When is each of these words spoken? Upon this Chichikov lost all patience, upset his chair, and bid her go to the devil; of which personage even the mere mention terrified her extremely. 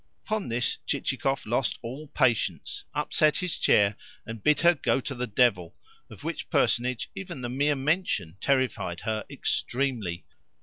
Upon 0.25 0.49
this 0.49 0.79
Chichikov 0.87 1.45
lost 1.45 1.77
all 1.83 2.07
patience, 2.07 2.85
upset 2.91 3.37
his 3.37 3.59
chair, 3.59 3.95
and 4.25 4.41
bid 4.41 4.61
her 4.61 4.73
go 4.73 4.99
to 4.99 5.13
the 5.13 5.27
devil; 5.27 5.75
of 6.09 6.23
which 6.23 6.49
personage 6.49 7.11
even 7.13 7.41
the 7.41 7.49
mere 7.49 7.75
mention 7.75 8.35
terrified 8.41 9.01
her 9.01 9.23
extremely. 9.29 10.25